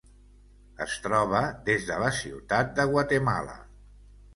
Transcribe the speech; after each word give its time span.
Es 0.85 0.95
troba 1.03 1.43
des 1.69 1.87
de 1.93 2.01
la 2.07 2.11
ciutat 2.23 2.77
de 2.81 2.91
Guatemala. 2.97 3.61